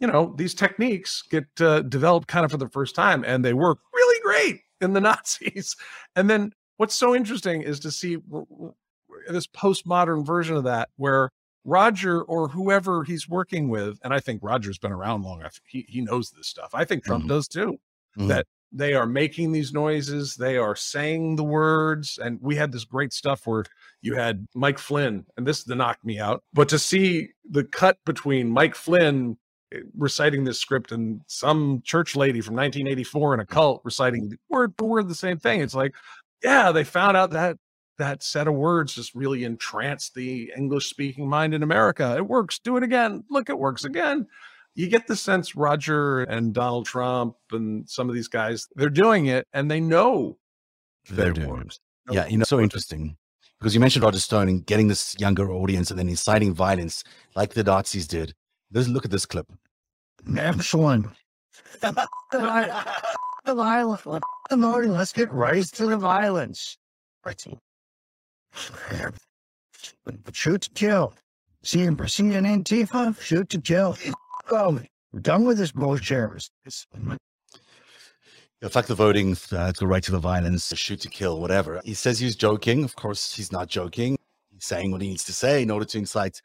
[0.00, 3.54] you know, these techniques get uh, developed kind of for the first time and they
[3.54, 5.76] work really great in the Nazis.
[6.16, 8.18] And then what's so interesting is to see
[9.28, 11.30] this postmodern version of that where
[11.64, 15.86] Roger or whoever he's working with, and I think Roger's been around long enough, he,
[15.88, 16.70] he knows this stuff.
[16.74, 17.32] I think Trump mm-hmm.
[17.32, 17.78] does too,
[18.18, 18.28] mm-hmm.
[18.28, 22.18] that they are making these noises, they are saying the words.
[22.22, 23.64] And we had this great stuff where
[24.02, 26.42] you had Mike Flynn, and this knocked me out.
[26.52, 29.38] But to see the cut between Mike Flynn
[29.72, 34.74] eh, reciting this script and some church lady from 1984 in a cult reciting word
[34.76, 35.94] for word the same thing, it's like,
[36.42, 37.56] yeah, they found out that
[37.98, 42.14] that set of words just really entranced the English speaking mind in America.
[42.16, 42.58] It works.
[42.58, 43.24] Do it again.
[43.30, 44.26] Look, it works again.
[44.74, 49.26] You get the sense Roger and Donald Trump and some of these guys, they're doing
[49.26, 50.38] it and they know
[51.08, 51.78] they're doing it.
[52.10, 53.16] Yeah, you know, so interesting
[53.60, 57.04] because you mentioned Roger Stone and getting this younger audience and then inciting violence
[57.34, 58.34] like the Nazis did.
[58.72, 59.46] Let's look at this clip.
[60.36, 61.06] Excellent.
[61.80, 62.08] the
[63.44, 64.02] violence.
[64.50, 66.76] The let's get right to the violence.
[67.24, 67.42] Right.
[70.32, 71.14] Shoot to kill.
[71.62, 73.96] See him proceed an Antifa, shoot to kill.
[74.50, 74.80] Oh,
[75.12, 76.48] we're done with this bullshit.
[78.60, 81.80] The fact the voting uh, the right to the violence, shoot to kill, whatever.
[81.84, 82.84] He says he's joking.
[82.84, 84.18] Of course, he's not joking.
[84.52, 86.40] He's saying what he needs to say in order to incite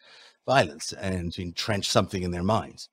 [0.46, 2.90] violence and to entrench something in their minds.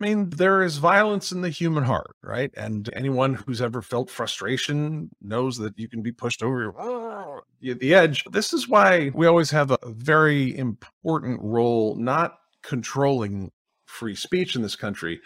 [0.00, 2.52] I mean, there is violence in the human heart, right?
[2.56, 8.24] And anyone who's ever felt frustration knows that you can be pushed over the edge.
[8.30, 13.50] This is why we always have a very important role, not controlling
[13.86, 15.20] free speech in this country,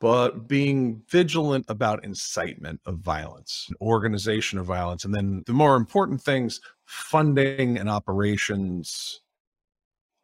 [0.00, 6.20] but being vigilant about incitement of violence, organization of violence, and then the more important
[6.20, 9.22] things, funding and operations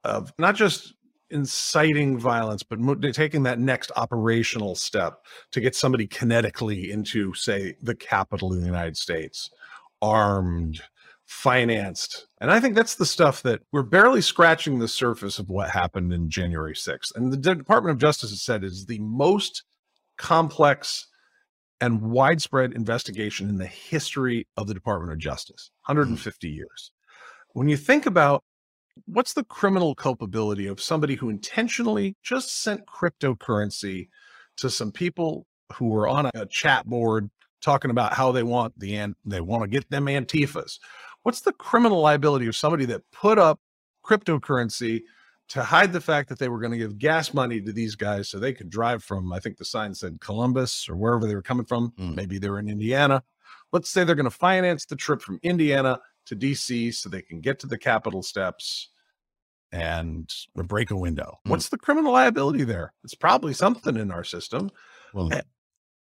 [0.05, 0.95] of not just
[1.31, 2.79] inciting violence, but
[3.15, 8.67] taking that next operational step to get somebody kinetically into, say, the capital of the
[8.67, 9.51] United States,
[10.03, 10.81] armed,
[11.31, 12.27] financed.
[12.41, 16.13] And I think that's the stuff that we're barely scratching the surface of what happened
[16.13, 17.15] in January 6th.
[17.15, 19.63] And the Department of Justice has said is the most
[20.19, 21.07] complex
[21.81, 26.57] and widespread investigation in the history of the Department of Justice 150 mm.
[26.57, 26.93] years.
[27.53, 28.43] When you think about
[29.07, 34.09] what's the criminal culpability of somebody who intentionally just sent cryptocurrency
[34.57, 38.79] to some people who were on a, a chat board talking about how they want
[38.79, 40.79] the and they want to get them antifas?
[41.23, 43.61] What's the criminal liability of somebody that put up
[44.05, 45.03] cryptocurrency
[45.51, 48.29] to hide the fact that they were going to give gas money to these guys
[48.29, 51.43] so they could drive from i think the sign said columbus or wherever they were
[51.43, 51.93] coming from?
[51.99, 52.15] Mm.
[52.15, 53.23] maybe they were in indiana.
[53.73, 57.41] Let's say they're going to finance the trip from indiana to DC so they can
[57.41, 58.89] get to the Capitol steps
[59.73, 61.39] and break a window.
[61.47, 61.51] Mm.
[61.51, 62.93] What's the criminal liability there?
[63.05, 64.71] It's probably something in our system.
[65.13, 65.43] Well, and,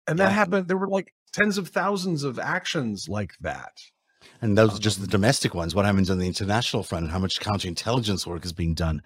[0.07, 0.29] and that yeah.
[0.29, 0.67] happened.
[0.67, 3.73] There were like tens of thousands of actions like that.
[4.41, 5.73] And those um, just the domestic ones.
[5.73, 9.01] What happens on the international front and how much counterintelligence work is being done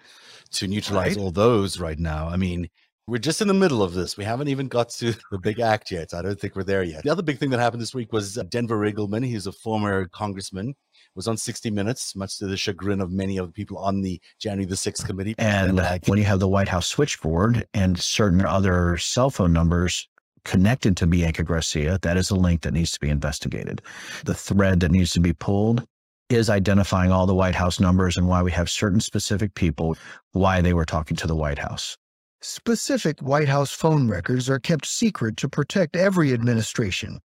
[0.52, 1.22] to neutralize right?
[1.22, 2.28] all those right now?
[2.28, 2.68] I mean,
[3.06, 4.18] we're just in the middle of this.
[4.18, 6.12] We haven't even got to the big act yet.
[6.12, 7.04] I don't think we're there yet.
[7.04, 9.24] The other big thing that happened this week was uh, Denver Riggleman.
[9.24, 10.74] He's a former congressman
[11.16, 14.20] was on 60 Minutes, much to the chagrin of many of the people on the
[14.38, 15.34] January the 6th committee.
[15.38, 20.08] And uh, when you have the White House switchboard and certain other cell phone numbers
[20.44, 23.82] connected to Bianca Gracia, that is a link that needs to be investigated.
[24.24, 25.84] The thread that needs to be pulled
[26.28, 29.96] is identifying all the White House numbers and why we have certain specific people,
[30.32, 31.96] why they were talking to the White House.
[32.42, 37.20] Specific White House phone records are kept secret to protect every administration.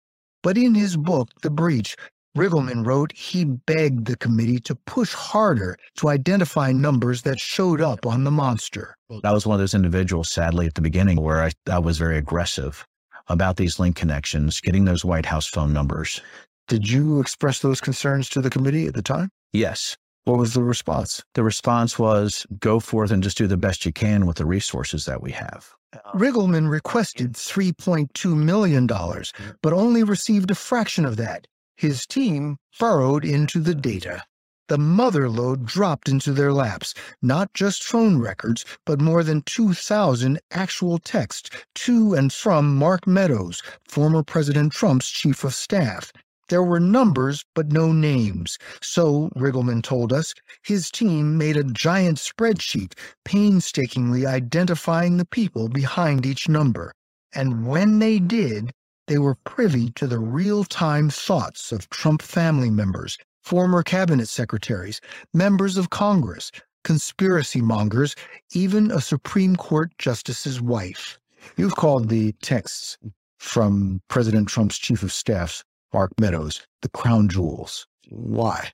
[0.43, 1.95] But in his book, The Breach,
[2.37, 8.05] Riggleman wrote he begged the committee to push harder to identify numbers that showed up
[8.05, 8.95] on the monster.
[9.23, 12.17] I was one of those individuals, sadly, at the beginning where I, I was very
[12.17, 12.85] aggressive
[13.27, 16.21] about these link connections, getting those White House phone numbers.
[16.67, 19.29] Did you express those concerns to the committee at the time?
[19.53, 19.97] Yes.
[20.25, 21.23] What was the response?
[21.35, 25.05] The response was go forth and just do the best you can with the resources
[25.05, 25.73] that we have.
[25.93, 31.47] Um, Riggleman requested $3.2 million, but only received a fraction of that.
[31.77, 34.23] His team burrowed into the data.
[34.67, 40.39] The mother lode dropped into their laps, not just phone records, but more than 2,000
[40.51, 46.11] actual texts to and from Mark Meadows, former President Trump's chief of staff.
[46.49, 48.57] There were numbers, but no names.
[48.81, 56.25] So, Riggleman told us, his team made a giant spreadsheet, painstakingly identifying the people behind
[56.25, 56.91] each number.
[57.33, 58.73] And when they did,
[59.07, 65.01] they were privy to the real time thoughts of Trump family members, former cabinet secretaries,
[65.33, 66.51] members of Congress,
[66.83, 68.15] conspiracy mongers,
[68.53, 71.17] even a Supreme Court justice's wife.
[71.55, 72.97] You've called the texts
[73.39, 77.87] from President Trump's chief of staff, Mark Meadows, the crown jewels.
[78.09, 78.71] Why?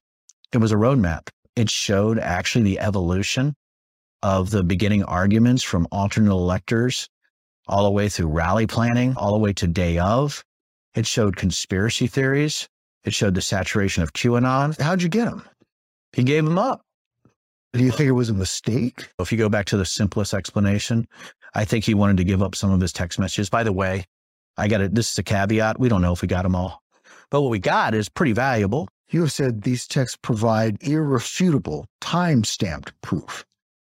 [0.51, 1.29] It was a roadmap.
[1.55, 3.55] It showed actually the evolution
[4.23, 7.09] of the beginning arguments from alternate electors
[7.67, 10.43] all the way through rally planning, all the way to day of.
[10.95, 12.67] It showed conspiracy theories.
[13.03, 14.79] It showed the saturation of QAnon.
[14.79, 15.43] How'd you get them?
[16.13, 16.81] He gave them up.
[17.73, 19.09] Do you think it was a mistake?
[19.19, 21.07] If you go back to the simplest explanation,
[21.55, 23.49] I think he wanted to give up some of his text messages.
[23.49, 24.05] By the way,
[24.57, 24.93] I got it.
[24.93, 25.79] This is a caveat.
[25.79, 26.83] We don't know if we got them all,
[27.31, 28.87] but what we got is pretty valuable.
[29.09, 33.43] You have said these texts provide irrefutable, time stamped proof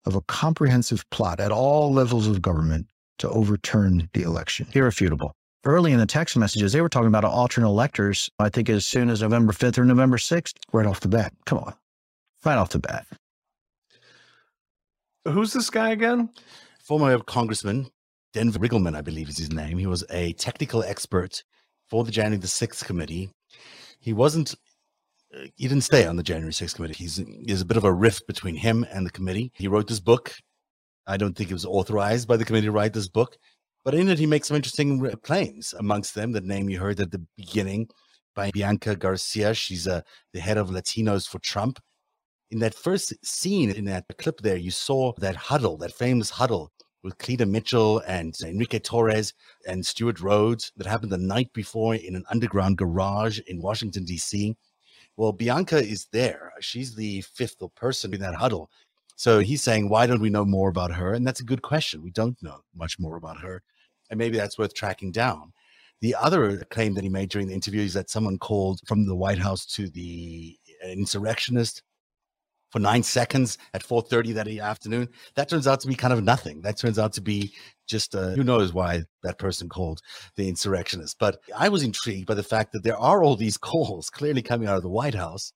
[0.07, 2.87] of a comprehensive plot at all levels of government
[3.19, 4.67] to overturn the election.
[4.73, 5.33] Irrefutable.
[5.65, 9.11] Early in the text messages, they were talking about alternate electors, I think as soon
[9.11, 10.53] as November 5th or November 6th.
[10.73, 11.33] Right off the bat.
[11.45, 11.75] Come on.
[12.45, 13.07] Right off the bat.
[15.25, 16.31] Who's this guy again?
[16.85, 17.91] Former Congressman
[18.37, 19.79] Denver Riggleman, I believe is his name.
[19.79, 21.43] He was a technical expert
[21.89, 23.31] for the January the 6th committee.
[23.99, 24.55] He wasn't,
[25.35, 26.93] uh, he didn't stay on the January 6th committee.
[26.93, 29.53] He's, there's a bit of a rift between him and the committee.
[29.55, 30.35] He wrote this book.
[31.07, 33.37] I don't think it was authorized by the committee to write this book,
[33.85, 35.75] but in it, he makes some interesting claims.
[35.79, 37.89] Amongst them, the name you heard at the beginning
[38.35, 39.55] by Bianca Gracia.
[39.55, 41.81] She's uh, the head of Latinos for Trump.
[42.51, 46.73] In that first scene in that clip there, you saw that huddle, that famous huddle
[47.03, 49.33] with Cleta Mitchell and Enrique Tarrio
[49.69, 54.57] and Stewart Rhodes that happened the night before in an underground garage in Washington, D.C.
[55.17, 56.53] Well, Bianca is there.
[56.61, 58.71] She's the fifth person in that huddle.
[59.17, 61.13] So he's saying, why don't we know more about her?
[61.15, 62.03] And that's a good question.
[62.03, 63.63] We don't know much more about her.
[64.11, 65.53] And maybe that's worth tracking down.
[66.03, 69.17] The other claim that he made during the interview is that someone called from the
[69.17, 71.83] White House to the insurrectionist
[72.71, 76.63] for nine seconds at 4.30 that afternoon that turns out to be kind of nothing
[76.63, 77.53] that turns out to be
[77.87, 80.01] just who knows why that person called
[80.37, 84.11] the insurrectionist but i was intrigued by the fact that there are all these calls
[84.11, 85.53] clearly coming out of the white house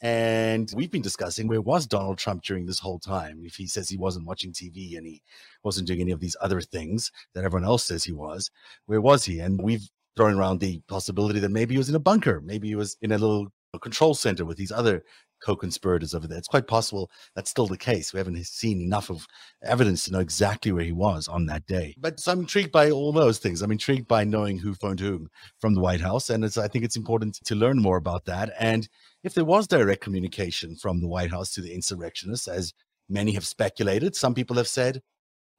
[0.00, 3.40] and we've been discussing where was donald trump during this whole time?
[3.44, 5.22] If he says he wasn't watching tv and he
[5.62, 8.50] wasn't doing any of these other things that everyone else says he was
[8.86, 9.40] where was he?
[9.40, 12.74] And we've thrown around the possibility that maybe he was in a bunker maybe he
[12.74, 13.48] was in a little
[13.82, 15.04] control center with these other
[15.40, 16.38] co-conspirators over there.
[16.38, 18.12] It's quite possible that's still the case.
[18.12, 19.26] We haven't seen enough of
[19.62, 21.94] evidence to know exactly where he was on that day.
[21.98, 23.62] But so I'm intrigued by all those things.
[23.62, 25.28] I'm intrigued by knowing who phoned whom
[25.60, 28.52] from the White House, and I think it's important to learn more about that.
[28.58, 28.88] And
[29.24, 32.72] if there was direct communication from the White House to the insurrectionists, as
[33.08, 35.00] many have speculated, some people have said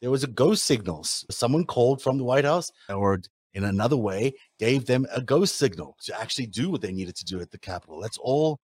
[0.01, 1.25] there was a ghost signals.
[1.29, 3.19] Someone called from the White House or
[3.53, 7.25] in another way gave them a ghost signal to actually do what they needed to
[7.25, 7.99] do at the Capitol.
[7.99, 8.59] That's all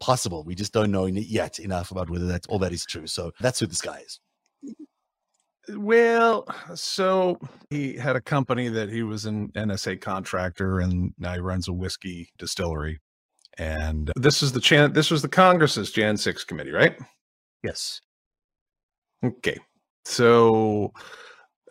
[0.00, 0.44] possible.
[0.44, 3.06] We just don't know yet enough about whether that's all that is true.
[3.06, 4.20] So that's who this guy is.
[5.70, 11.40] Well, so he had a company that he was an NSA contractor, and now he
[11.40, 13.00] runs a whiskey distillery.
[13.58, 14.94] And this is the chan.
[14.94, 16.96] This was the Congress's Jan Six committee, right?
[17.62, 18.00] Yes.
[19.22, 19.58] Okay.
[20.04, 20.92] So,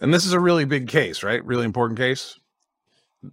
[0.02, 1.44] and this is a really big case, right?
[1.44, 2.38] Really important case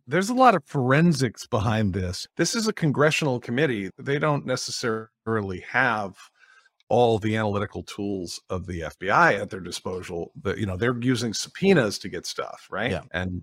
[0.07, 2.27] there's a lot of forensics behind this.
[2.37, 3.91] This is a congressional committee.
[3.99, 6.17] They don't necessarily have
[6.89, 10.33] all the analytical tools of the FBI at their disposal.
[10.43, 12.91] The, you know, they're using subpoenas to get stuff, right?
[12.91, 13.03] Yeah.
[13.13, 13.43] And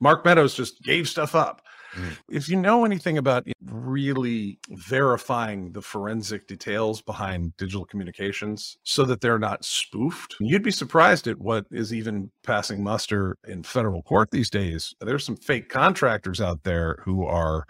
[0.00, 1.62] Mark Meadows just gave stuff up.
[1.94, 2.16] Mm.
[2.30, 9.20] If you know anything about really verifying the forensic details behind digital communications so that
[9.20, 14.30] they're not spoofed, you'd be surprised at what is even passing muster in federal court
[14.30, 14.94] these days.
[15.00, 17.64] There's some fake contractors out there who are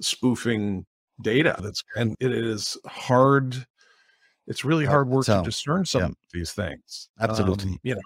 [0.00, 0.84] spoofing
[1.20, 3.66] data that's and it is hard
[4.46, 6.06] it's really hard work so, to discern some yeah.
[6.08, 7.72] of these things Absolutely.
[7.72, 8.00] Um, you know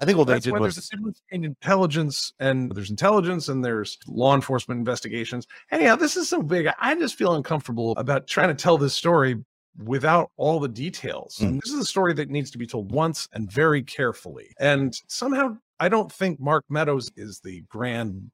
[0.00, 3.48] I think all they that's did was there's a difference between intelligence and there's intelligence
[3.48, 5.46] and there's law enforcement investigations.
[5.70, 6.68] Anyhow, this is so big.
[6.80, 9.36] I just feel uncomfortable about trying to tell this story
[9.84, 11.36] without all the details.
[11.40, 11.46] Mm.
[11.46, 14.54] And this is a story that needs to be told once and very carefully.
[14.58, 18.30] And somehow I don't think Mark Meadows is the grand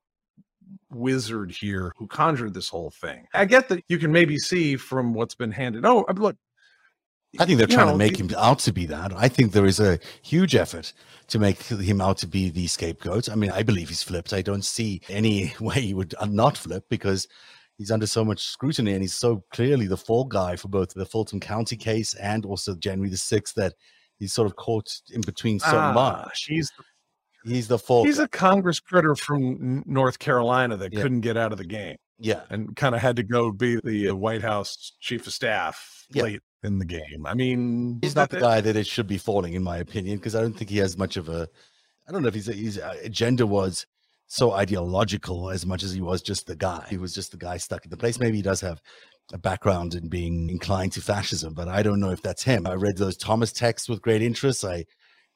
[0.91, 3.27] wizard here who conjured this whole thing.
[3.35, 5.85] I get that you can maybe see from what's been handed.
[5.85, 6.37] Oh, look,
[7.41, 9.13] I think they're trying know, to make him out to be that.
[9.15, 10.93] I think there is a huge effort
[11.29, 13.29] to make him out to be the scapegoat.
[13.29, 14.33] I mean, I believe he's flipped.
[14.33, 17.27] I don't see any way he would uh, not flip because
[17.79, 21.05] he's under so much scrutiny and he's so clearly the fall guy for both the
[21.05, 23.75] Fulton County case and also January the 6th that
[24.19, 26.45] he's sort of caught in between so ah, much.
[26.49, 26.71] he's
[27.45, 28.25] He's the fall he's guy.
[28.25, 31.03] a Congress critter from North Carolina that Yeah.
[31.03, 31.97] couldn't get out of the game.
[32.19, 32.43] yeah.
[32.51, 36.23] and kind of had to go be the uh, White House chief of staff Yeah.
[36.25, 37.27] late in the game.
[37.27, 40.35] I mean, He's not the guy that it should be falling, in my opinion, because
[40.35, 41.49] I don't think he has much of a.
[42.09, 43.87] I don't know if his, his uh, agenda was
[44.27, 46.85] so ideological as much as he was just the guy.
[46.91, 48.19] He was just the guy stuck in the place.
[48.19, 48.81] Maybe he does have
[49.33, 52.67] a background in being inclined to fascism, but I don't know if that's him.
[52.67, 54.65] I read those Thomas texts with great interest.
[54.65, 54.85] I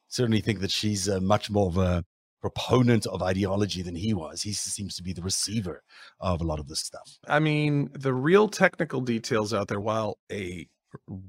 [0.09, 2.05] certainly think that she's uh, much more of a
[2.41, 4.43] proponent of ideology than he was.
[4.43, 5.83] He seems to be the receiver
[6.21, 7.19] of a lot of this stuff.
[7.29, 10.67] I mean, the real technical details out there, while a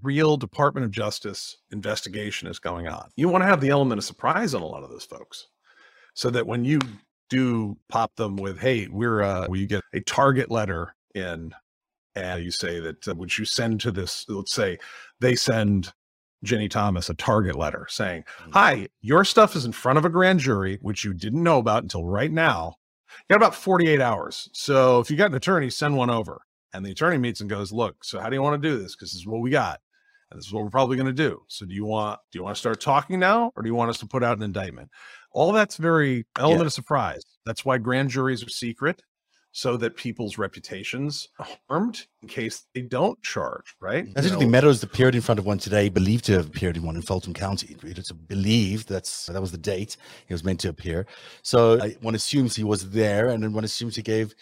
[0.01, 4.05] real Department of Justice investigation is going on, you want to have the element of
[4.05, 5.47] surprise on a lot of those folks
[6.13, 6.79] so that when you
[7.29, 11.51] do pop them with, hey, we're, uh, you get a target letter in
[12.15, 14.77] and you say that, uh, would you send to this, let's say
[15.19, 15.93] they send
[16.45, 18.53] Ginni Thomas a target letter saying, Mm.
[18.53, 21.83] Hi, your stuff is in front of a grand jury, which you didn't know about
[21.83, 22.75] until right now.
[23.29, 24.49] You got about 48 hours.
[24.53, 26.41] So if you got an attorney, send one over.
[26.73, 28.95] And the attorney meets and goes, Look, so how do you want to do this?
[28.95, 29.79] Because this is what we got.
[30.29, 31.41] And this is what we're probably going to do.
[31.47, 33.89] So do you want do you want to start talking now or do you want
[33.89, 34.89] us to put out an indictment?
[35.33, 36.67] All that's very element Yeah.
[36.67, 37.21] of surprise.
[37.45, 39.01] That's why grand juries are secret
[39.53, 44.05] so that people's reputations are harmed in case they don't charge, right?
[44.13, 44.49] That's interesting.
[44.49, 47.33] Meadows appeared in front of one today, believed to have appeared in one in Fulton
[47.33, 47.75] County.
[47.83, 51.05] It's believed that's that was the date he was meant to appear.
[51.41, 54.33] So I, one assumes he was there, and then one assumes he gave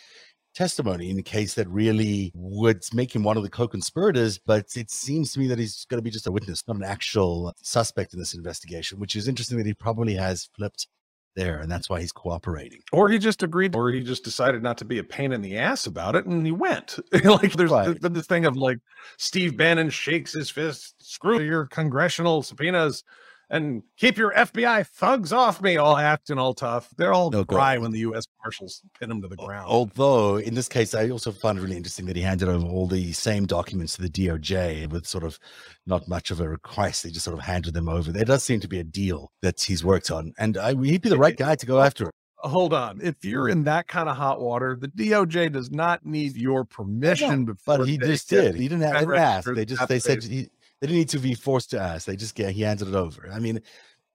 [0.60, 4.38] testimony in the case that really would make him one of the co-conspirators.
[4.38, 6.84] But it seems to me that he's going to be just a witness, not an
[6.84, 9.00] actual suspect in this investigation.
[9.00, 10.88] Which is interesting that he probably has flipped
[11.36, 12.82] there, and that's why he's cooperating.
[12.92, 15.58] or he just agreed, or he just decided not to be a pain in the
[15.58, 17.00] ass about it, and he went.
[17.24, 18.02] like there's Right.
[18.02, 18.80] been this thing of like
[19.18, 23.04] Steve Bannon shakes his fist, screw your congressional subpoenas,
[23.50, 26.90] and keep your FBI thugs off me, all acting all tough.
[26.98, 28.26] They're all No, cry when the U.S.
[28.44, 29.68] Marshals pin him to the ground.
[29.68, 32.88] Although in this case, I also found it really interesting that he handed over all
[32.88, 35.40] the same documents to the DOJ with sort of
[35.88, 37.04] not much of a request.
[37.04, 38.12] They just sort of handed them over.
[38.12, 41.10] There does seem to be a deal that he's worked on, and I, he'd be
[41.10, 42.12] the right guy to go after him.
[42.42, 46.38] Hold on, if you're in that kind of hot water, the DOJ does not need
[46.38, 47.44] your permission.
[47.44, 48.56] before But he just did.
[48.56, 49.54] He didn't have didn't ask.
[49.54, 50.50] They just they said he,
[50.82, 52.06] they didn't need to be forced to ask.
[52.06, 53.30] They just get he handed it over.
[53.32, 53.62] I mean,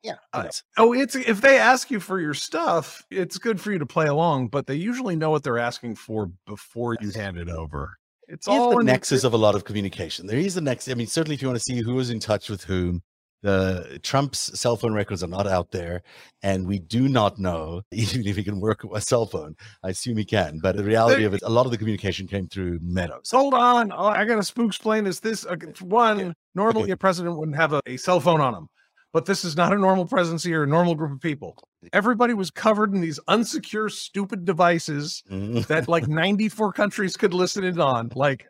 [0.03, 3.73] yeah, I- uh, Oh, it's if they ask you for your stuff, it's good for
[3.73, 7.39] you to play along, but they usually know what they're asking for before you hand
[7.39, 7.97] it over.
[8.29, 10.27] It's Here's all the nexus of a lot of communication.
[10.27, 10.89] There is the next.
[10.89, 13.03] I mean, certainly if you want to see who is in touch with whom,
[13.45, 16.03] the Trump's cell phone records are not out there,
[16.43, 19.55] and we do not know even if he can work a cell phone.
[19.85, 22.49] I assume he can, but the reality of it, a lot of the communication came
[22.49, 23.31] through Meadows.
[23.31, 25.21] Hold on, oh, I got to spook explain this.
[25.21, 26.33] This uh, one Okay.
[26.55, 26.93] normally Okay.
[26.93, 28.67] a president wouldn't have a, a cell phone on him,
[29.13, 31.55] but this is not a normal presidency or a normal group of people.
[31.93, 35.67] Everybody was covered in these unsecure, stupid devices Mhm.
[35.67, 38.11] that like 94 countries could listen in on.
[38.15, 38.47] Like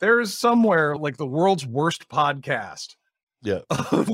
[0.00, 2.96] there is somewhere like the world's worst podcast
[3.42, 3.60] Yeah.
[3.70, 4.10] of,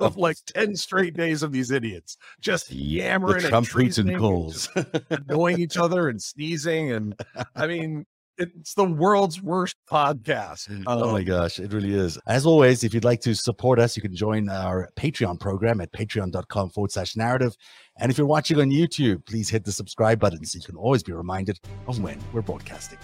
[0.00, 4.18] of like 10 straight days of these idiots just The yammering Trump and tweets and
[4.18, 4.68] calls.
[5.10, 6.92] annoying each other and sneezing.
[6.92, 7.14] And
[7.56, 8.04] I mean,
[8.36, 10.68] it's the world's worst podcast.
[10.86, 12.18] oh my Um, gosh, it really is.
[12.26, 15.92] As always, if you'd like to support us, you can join our Patreon program at
[15.92, 17.54] patreon.com forward slash narrative.
[17.98, 21.02] And if you're watching on YouTube, please hit the subscribe button so you can always
[21.02, 22.98] be reminded of when we're broadcasting.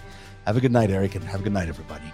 [0.45, 2.05] Have a good night, Eric, and have a good night, everybody.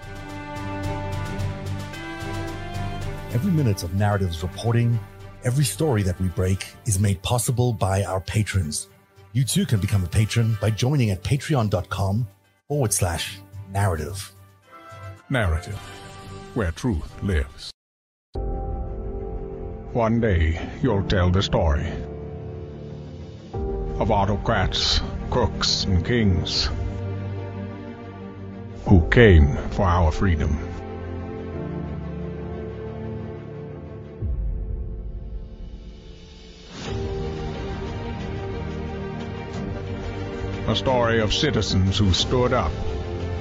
[3.34, 5.00] Every minute of narratives reporting,
[5.44, 8.90] every story that we break is made possible by our patrons.
[9.32, 12.28] You too can become a patron by joining at patreon.com
[12.68, 13.40] forward slash
[13.72, 14.32] narrative.
[15.32, 15.80] narrative
[16.54, 17.72] where truth lives.
[19.94, 21.92] One day you'll tell the story
[24.00, 26.70] of autocrats, crooks, and kings
[28.86, 30.73] who came for our freedom.
[40.66, 42.72] A story of citizens who stood up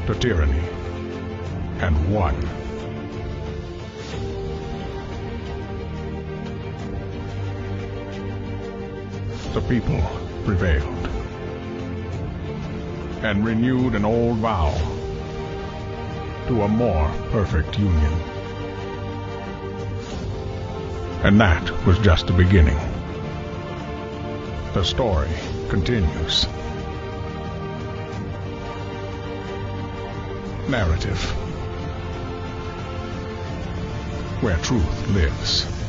[0.07, 0.69] to tyranny
[1.79, 2.35] and won.
[9.55, 10.01] The people
[10.45, 11.07] prevailed
[13.23, 14.73] and renewed an old vow
[16.49, 18.13] to a more perfect union.
[21.23, 22.79] And that was just the beginning.
[24.75, 25.31] The story
[25.69, 26.49] continues.
[30.73, 31.21] Narrative
[34.41, 35.82] where truth lives.